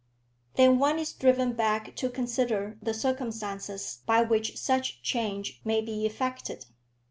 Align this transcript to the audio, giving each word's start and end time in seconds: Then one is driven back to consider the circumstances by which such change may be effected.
Then 0.55 0.79
one 0.79 0.97
is 0.97 1.13
driven 1.13 1.53
back 1.53 1.95
to 1.97 2.09
consider 2.09 2.75
the 2.81 2.91
circumstances 2.91 3.99
by 4.07 4.23
which 4.23 4.57
such 4.57 5.03
change 5.03 5.61
may 5.63 5.79
be 5.79 6.07
effected. 6.07 6.65